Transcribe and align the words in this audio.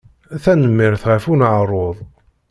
Tanemmirt 0.43 1.03
ɣef 1.11 1.23
uneɛruḍ. 1.31 1.97